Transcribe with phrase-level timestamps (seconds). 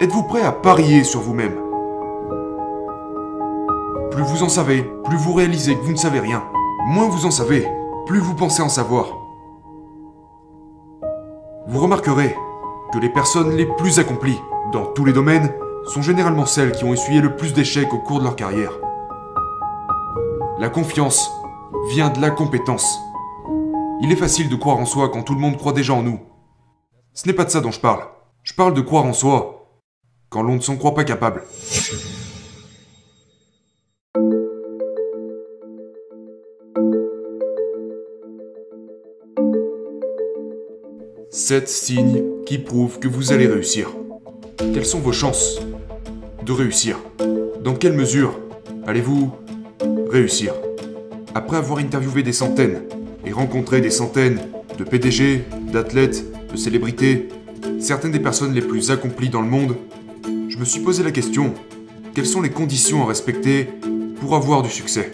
[0.00, 1.60] Êtes-vous prêt à parier sur vous-même?
[4.10, 6.42] Plus vous en savez, plus vous réalisez que vous ne savez rien.
[6.86, 7.68] Moins vous en savez,
[8.06, 9.08] plus vous pensez en savoir.
[11.66, 12.34] Vous remarquerez
[12.94, 14.40] que les personnes les plus accomplies
[14.72, 15.52] dans tous les domaines
[15.84, 18.72] sont généralement celles qui ont essuyé le plus d'échecs au cours de leur carrière.
[20.58, 21.30] La confiance
[21.90, 22.98] vient de la compétence.
[24.00, 26.20] Il est facile de croire en soi quand tout le monde croit déjà en nous.
[27.12, 28.00] Ce n'est pas de ça dont je parle.
[28.44, 29.59] Je parle de croire en soi
[30.30, 31.42] quand l'on ne s'en croit pas capable.
[41.30, 43.90] Sept signes qui prouvent que vous allez réussir.
[44.56, 45.58] Quelles sont vos chances
[46.46, 46.98] de réussir?
[47.64, 48.38] Dans quelle mesure
[48.86, 49.32] allez-vous
[50.08, 50.54] réussir?
[51.34, 52.82] Après avoir interviewé des centaines
[53.24, 54.40] et rencontré des centaines
[54.78, 57.28] de PDG, d'athlètes, de célébrités,
[57.80, 59.76] certaines des personnes les plus accomplies dans le monde,
[60.60, 61.54] me suis posé la question,
[62.14, 63.66] quelles sont les conditions à respecter
[64.20, 65.10] pour avoir du succès?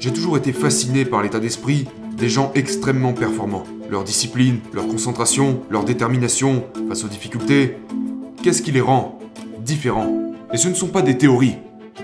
[0.00, 3.64] J'ai toujours été fasciné par l'état d'esprit des gens extrêmement performants.
[3.90, 7.76] Leur discipline, leur concentration, leur détermination face aux difficultés.
[8.42, 9.18] Qu'est-ce qui les rend
[9.58, 10.32] différents?
[10.54, 11.56] Et ce ne sont pas des théories,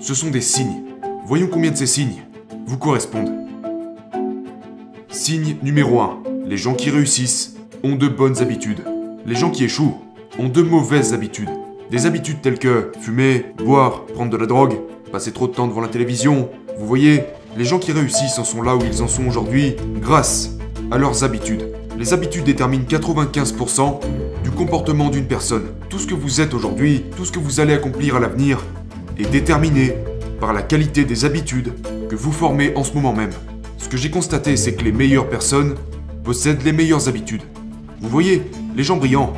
[0.00, 0.84] ce sont des signes.
[1.26, 2.22] Voyons combien de ces signes
[2.66, 3.46] vous correspondent.
[5.10, 6.22] Signe numéro 1.
[6.46, 8.84] Les gens qui réussissent ont de bonnes habitudes.
[9.26, 9.98] Les gens qui échouent
[10.38, 11.50] ont de mauvaises habitudes.
[11.90, 14.74] Des habitudes telles que fumer, boire, prendre de la drogue,
[15.12, 16.48] passer trop de temps devant la télévision.
[16.78, 17.24] Vous voyez,
[17.56, 20.52] les gens qui réussissent en sont là où ils en sont aujourd'hui grâce
[20.90, 21.68] à leurs habitudes.
[21.98, 24.00] Les habitudes déterminent 95%
[24.42, 25.66] du comportement d'une personne.
[25.90, 28.64] Tout ce que vous êtes aujourd'hui, tout ce que vous allez accomplir à l'avenir,
[29.18, 29.94] est déterminé
[30.40, 31.74] par la qualité des habitudes
[32.08, 33.30] que vous formez en ce moment même.
[33.78, 35.74] Ce que j'ai constaté, c'est que les meilleures personnes
[36.24, 37.42] possèdent les meilleures habitudes.
[38.00, 38.42] Vous voyez,
[38.74, 39.34] les gens brillants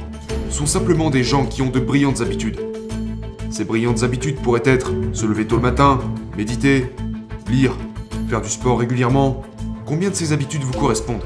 [0.51, 2.61] sont simplement des gens qui ont de brillantes habitudes.
[3.51, 6.01] Ces brillantes habitudes pourraient être se lever tôt le matin,
[6.37, 6.87] méditer,
[7.49, 7.77] lire,
[8.29, 9.43] faire du sport régulièrement.
[9.87, 11.25] Combien de ces habitudes vous correspondent?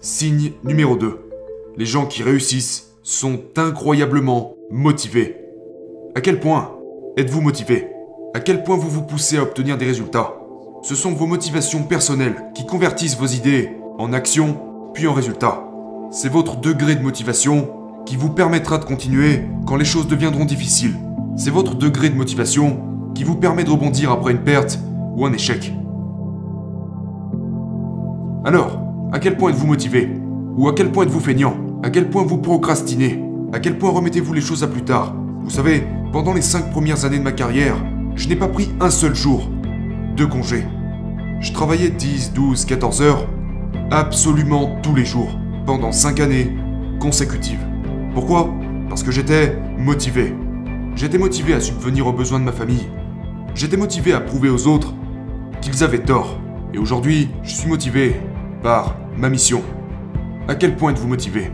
[0.00, 1.18] Signe numéro 2.
[1.76, 5.36] Les gens qui réussissent sont incroyablement motivés.
[6.14, 6.76] À quel point
[7.16, 7.88] êtes-vous motivé?
[8.34, 10.34] À quel point vous vous poussez à obtenir des résultats?
[10.82, 14.67] Ce sont vos motivations personnelles qui convertissent vos idées en actions
[14.98, 15.62] puis en résultats.
[16.10, 17.68] C'est votre degré de motivation
[18.04, 20.96] qui vous permettra de continuer quand les choses deviendront difficiles.
[21.36, 22.80] C'est votre degré de motivation
[23.14, 24.80] qui vous permet de rebondir après une perte
[25.14, 25.72] ou un échec.
[28.44, 28.80] Alors,
[29.12, 30.10] à quel point êtes-vous motivé
[30.56, 31.54] Ou à quel point êtes-vous feignant?
[31.84, 33.22] À quel point vous procrastinez?
[33.52, 35.14] À quel point remettez-vous les choses à plus tard?
[35.42, 37.76] Vous savez, pendant les 5 premières années de ma carrière,
[38.16, 39.48] je n'ai pas pris un seul jour
[40.16, 40.64] de congé.
[41.38, 43.28] Je travaillais 10, 12, 14 heures,
[43.90, 45.30] absolument tous les jours,
[45.66, 46.56] pendant 5 années
[47.00, 47.64] consécutives.
[48.14, 48.54] Pourquoi?
[48.88, 50.34] Parce que j'étais motivé.
[50.94, 52.88] J'étais motivé à subvenir aux besoins de ma famille.
[53.54, 54.94] J'étais motivé à prouver aux autres
[55.60, 56.38] qu'ils avaient tort.
[56.74, 58.16] Et aujourd'hui, je suis motivé
[58.62, 59.62] par ma mission.
[60.48, 61.50] À quel point êtes-vous motivé?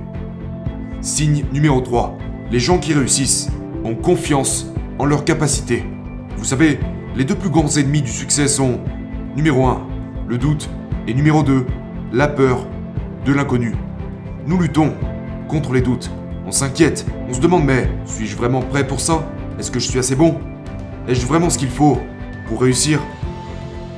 [1.00, 2.16] Signe numéro 3.
[2.50, 3.50] Les gens qui réussissent
[3.84, 5.84] ont confiance en leurs capacités.
[6.36, 6.80] Vous savez,
[7.16, 8.80] les deux plus grands ennemis du succès sont
[9.36, 9.86] numéro 1,
[10.28, 10.68] le doute,
[11.06, 11.66] et numéro 2,
[12.12, 12.66] la peur
[13.24, 13.74] de l'inconnu.
[14.46, 14.92] Nous luttons
[15.48, 16.10] contre les doutes.
[16.46, 19.26] On s'inquiète, on se demande mais suis-je vraiment prêt pour ça?
[19.58, 20.38] Est-ce que je suis assez bon?
[21.08, 21.98] Ai-je vraiment ce qu'il faut
[22.48, 23.00] pour réussir?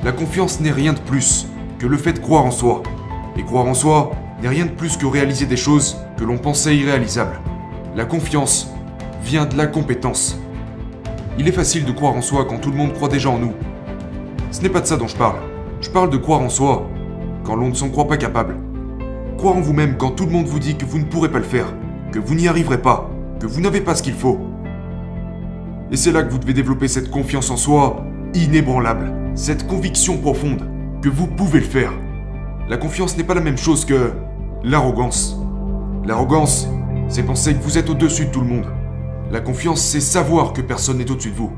[0.03, 1.47] La confiance n'est rien de plus
[1.79, 2.83] que le fait de croire en soi.
[3.37, 6.75] Et croire en soi n'est rien de plus que réaliser des choses que l'on pensait
[6.77, 7.39] irréalisables.
[7.95, 8.71] La confiance
[9.23, 10.39] vient de la compétence.
[11.37, 13.53] Il est facile de croire en soi quand tout le monde croit déjà en nous.
[14.51, 15.37] Ce n'est pas de ça dont je parle.
[15.81, 16.87] Je parle de croire en soi
[17.47, 18.57] quand l'on ne s'en croit pas capable.
[19.37, 21.45] Croire en vous-même quand tout le monde vous dit que vous ne pourrez pas le
[21.45, 21.73] faire,
[22.11, 23.09] que vous n'y arriverez pas,
[23.39, 24.37] que vous n'avez pas ce qu'il faut.
[25.89, 28.03] Et c'est là que vous devez développer cette confiance en soi
[28.33, 30.69] inébranlable, cette conviction profonde
[31.01, 31.93] que vous pouvez le faire.
[32.67, 34.11] La confiance n'est pas la même chose que
[34.65, 35.39] l'arrogance.
[36.05, 36.67] L'arrogance,
[37.07, 38.65] c'est penser que vous êtes au-dessus de tout le monde.
[39.31, 41.53] La confiance, c'est savoir que personne n'est au-dessus de vous.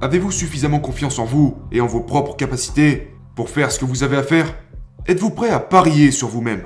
[0.00, 4.02] Avez-vous suffisamment confiance en vous et en vos propres capacités pour faire ce que vous
[4.02, 4.52] avez à faire
[5.06, 6.62] Êtes-vous prêt à parier sur vous-même?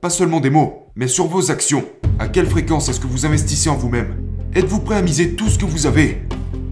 [0.00, 1.84] Pas seulement des mots, mais sur vos actions.
[2.20, 4.22] À quelle fréquence est-ce que vous investissez en vous-même?
[4.54, 6.22] Êtes-vous prêt à miser tout ce que vous avez?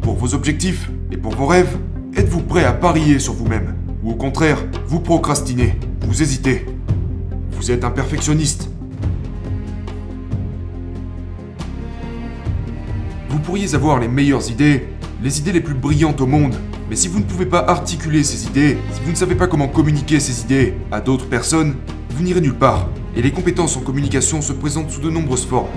[0.03, 1.81] Pour vos objectifs et pour vos rêves
[2.17, 3.75] Êtes-vous prêt à parier sur vous-même?
[4.05, 6.65] Ou au contraire, vous procrastinez, vous hésitez?
[7.51, 8.71] Vous êtes un perfectionniste.
[13.31, 14.87] Vous pourriez avoir les meilleures idées,
[15.25, 16.55] les idées les plus brillantes au monde,
[16.91, 19.69] mais si vous ne pouvez pas articuler ces idées, si vous ne savez pas comment
[19.69, 21.77] communiquer ces idées à d'autres personnes,
[22.11, 22.89] vous n'irez nulle part.
[23.15, 25.69] Et les compétences en communication se présentent sous de nombreuses formes.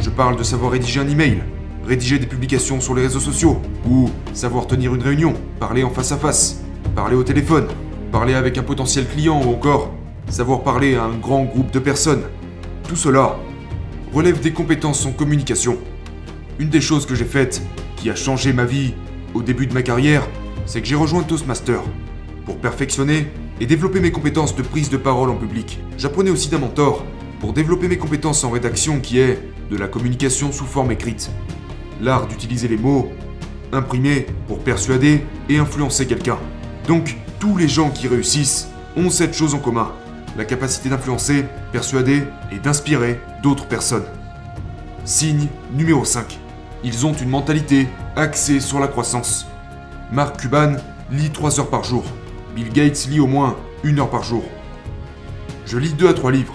[0.00, 1.42] Je parle de savoir rédiger un email,
[1.86, 6.10] rédiger des publications sur les réseaux sociaux, ou savoir tenir une réunion, parler en face
[6.10, 6.62] à face,
[6.96, 7.66] parler au téléphone,
[8.10, 9.92] parler avec un potentiel client ou encore
[10.30, 12.22] savoir parler à un grand groupe de personnes.
[12.88, 13.36] Tout cela
[14.14, 15.76] relève des compétences en communication.
[16.58, 17.60] Une des choses que j'ai faites,
[17.96, 18.94] qui a changé ma vie
[19.34, 20.26] au début de ma carrière,
[20.66, 21.80] c'est que j'ai rejoint Toastmaster
[22.44, 23.28] pour perfectionner
[23.60, 25.80] et développer mes compétences de prise de parole en public.
[25.98, 27.04] J'apprenais aussi d'un mentor
[27.40, 29.38] pour développer mes compétences en rédaction qui est
[29.70, 31.30] de la communication sous forme écrite.
[32.00, 33.12] L'art d'utiliser les mots,
[33.72, 36.38] imprimés pour persuader et influencer quelqu'un.
[36.86, 39.92] Donc, tous les gens qui réussissent ont cette chose en commun.
[40.36, 44.06] La capacité d'influencer, persuader et d'inspirer d'autres personnes.
[45.04, 46.38] Signe numéro 5.
[46.84, 49.46] Ils ont une mentalité axée sur la croissance.
[50.12, 50.76] Mark Cuban
[51.10, 52.04] lit 3 heures par jour.
[52.54, 54.44] Bill Gates lit au moins 1 heure par jour.
[55.64, 56.52] Je lis 2 à 3 livres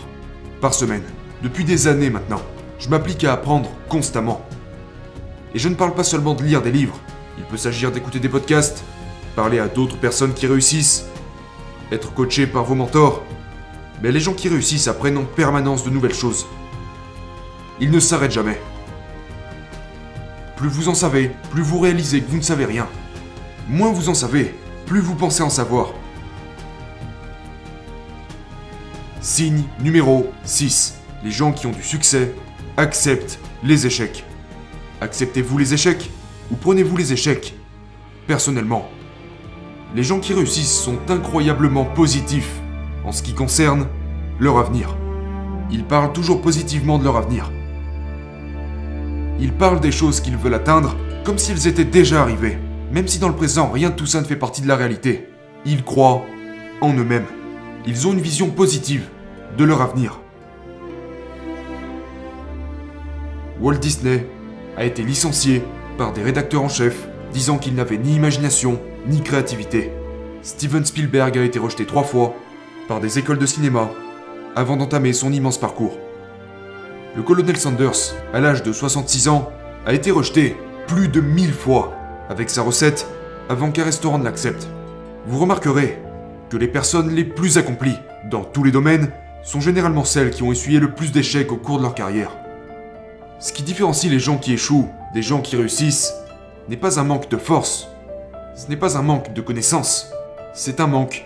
[0.62, 1.02] par semaine.
[1.42, 2.42] Depuis des années maintenant.
[2.78, 4.46] Je m'applique à apprendre constamment.
[5.56, 7.00] Et je ne parle pas seulement de lire des livres.
[7.40, 8.84] Il peut s'agir d'écouter des podcasts,
[9.36, 11.08] parler à d'autres personnes qui réussissent,
[11.92, 13.24] être coaché par vos mentors.
[14.04, 16.46] Mais les gens qui réussissent apprennent en permanence de nouvelles choses.
[17.80, 18.62] Ils ne s'arrêtent jamais.
[20.58, 22.88] Plus vous en savez, plus vous réalisez que vous ne savez rien.
[23.70, 24.56] Moins vous en savez,
[24.86, 25.88] plus vous pensez en savoir.
[29.20, 31.00] Signe numéro 6.
[31.22, 32.34] Les gens qui ont du succès
[32.78, 34.24] acceptent les échecs.
[35.02, 36.10] Acceptez-vous les échecs
[36.50, 37.56] ou prenez-vous les échecs?
[38.26, 38.88] Personnellement,
[39.94, 42.62] les gens qui réussissent sont incroyablement positifs
[43.04, 43.88] en ce qui concerne
[44.40, 44.96] leur avenir.
[45.72, 47.52] Ils parlent toujours positivement de leur avenir.
[49.42, 52.58] Ils parlent des choses qu'ils veulent atteindre comme s'ils étaient déjà arrivés,
[52.92, 55.28] même si dans le présent rien de tout ça ne fait partie de la réalité.
[55.66, 56.24] Ils croient
[56.82, 57.26] en eux-mêmes.
[57.86, 59.08] Ils ont une vision positive
[59.58, 60.20] de leur avenir.
[63.60, 64.26] Walt Disney
[64.78, 65.64] a été licencié
[65.98, 69.92] par des rédacteurs en chef disant qu'il n'avait ni imagination ni créativité.
[70.42, 72.36] Steven Spielberg a été rejeté trois fois
[72.88, 73.90] par des écoles de cinéma
[74.56, 75.98] avant d'entamer son immense parcours.
[77.16, 79.52] Le colonel Sanders, à l'âge de 66 ans,
[79.86, 80.56] a été rejeté
[80.88, 81.94] plus de 1000 fois
[82.30, 83.08] avec sa recette
[83.50, 84.68] avant qu'un restaurant ne l'accepte.
[85.26, 85.98] Vous remarquerez
[86.50, 87.98] que les personnes les plus accomplies
[88.30, 89.12] dans tous les domaines
[89.44, 92.32] sont généralement celles qui ont essuyé le plus d'échecs au cours de leur carrière.
[93.40, 96.14] Ce qui différencie les gens qui échouent des gens qui réussissent
[96.70, 97.88] n'est pas un manque de force,
[98.56, 100.12] ce n'est pas un manque de connaissances,
[100.54, 101.26] c'est un manque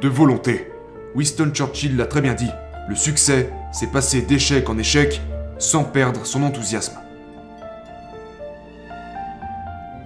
[0.00, 0.70] de volonté.
[1.14, 2.50] Winston Churchill l'a très bien dit,
[2.88, 5.20] le succès, c'est passer d'échec en échec
[5.58, 7.01] sans perdre son enthousiasme.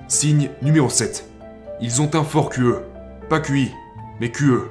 [0.08, 1.28] Signe numéro 7.
[1.80, 2.76] Ils ont un fort QE.
[3.28, 3.72] Pas QI,
[4.20, 4.70] mais QE.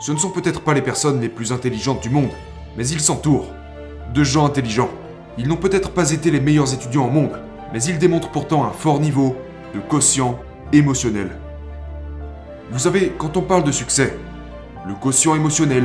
[0.00, 2.28] Ce ne sont peut-être pas les personnes les plus intelligentes du monde,
[2.76, 3.48] mais ils s'entourent
[4.12, 4.90] de gens intelligents.
[5.38, 7.40] Ils n'ont peut-être pas été les meilleurs étudiants au monde,
[7.72, 9.34] mais ils démontrent pourtant un fort niveau
[9.74, 10.38] de quotient
[10.74, 11.30] émotionnel.
[12.70, 14.14] Vous savez, quand on parle de succès,
[14.86, 15.84] le quotient émotionnel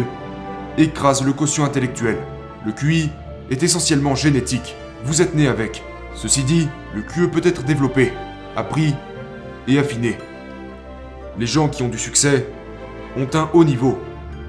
[0.77, 2.17] écrase le quotient intellectuel.
[2.65, 3.09] Le QI
[3.51, 4.75] est essentiellement génétique.
[5.05, 5.81] Vous êtes né avec.
[6.13, 8.11] Ceci dit, le QE peut être développé,
[8.59, 8.95] appris
[9.67, 10.17] et affiné.
[11.37, 12.47] Les gens qui ont du succès
[13.17, 13.97] ont un haut niveau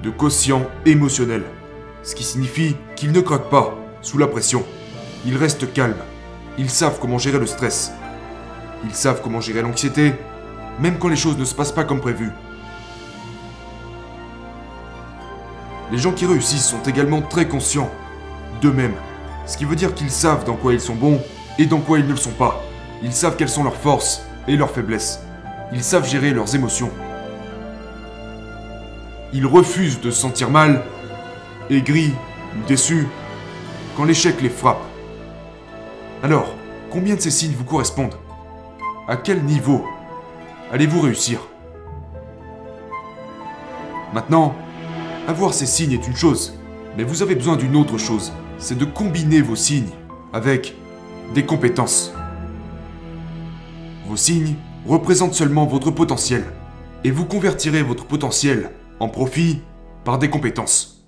[0.03, 1.43] de quotient émotionnel,
[2.03, 4.63] ce qui signifie qu'ils ne craquent pas sous la pression.
[5.25, 5.95] Ils restent calmes.
[6.57, 7.91] Ils savent comment gérer le stress.
[8.83, 10.13] Ils savent comment gérer l'anxiété,
[10.79, 12.31] même quand les choses ne se passent pas comme prévu.
[15.91, 17.91] Les gens qui réussissent sont également très conscients
[18.61, 18.95] d'eux-mêmes,
[19.45, 21.21] ce qui veut dire qu'ils savent dans quoi ils sont bons
[21.59, 22.61] et dans quoi ils ne le sont pas.
[23.03, 25.21] Ils savent quelles sont leurs forces et leurs faiblesses.
[25.73, 26.91] Ils savent gérer leurs émotions.
[29.33, 30.83] Ils refusent de se sentir mal,
[31.69, 32.13] aigris
[32.55, 33.07] ou déçus
[33.95, 34.81] quand l'échec les frappe.
[36.21, 36.53] Alors,
[36.91, 38.15] combien de ces signes vous correspondent?
[39.07, 39.85] À quel niveau
[40.71, 41.39] allez-vous réussir?
[44.13, 44.53] Maintenant,
[45.27, 46.53] avoir ces signes est une chose,
[46.97, 49.89] mais vous avez besoin d'une autre chose, c'est de combiner vos signes
[50.33, 50.75] avec
[51.33, 52.13] des compétences.
[54.11, 56.43] Vos signes représentent seulement votre potentiel,
[57.05, 59.61] et vous convertirez votre potentiel en profit
[60.03, 61.00] par des compétences.